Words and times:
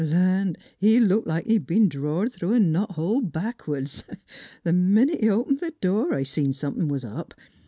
Land! 0.03 0.57
he 0.79 0.99
looked 0.99 1.27
like 1.27 1.45
he'd 1.45 1.67
b'en 1.67 1.87
drored 1.87 2.33
through 2.33 2.53
a 2.53 2.59
knot 2.59 2.93
hole 2.93 3.21
backwards. 3.21 4.03
Th' 4.65 4.73
minute 4.73 5.21
he 5.21 5.29
opened 5.29 5.61
th' 5.61 5.79
door 5.79 6.15
I 6.15 6.23
see 6.23 6.51
somethin' 6.51 6.87
was 6.87 7.05
up. 7.05 7.35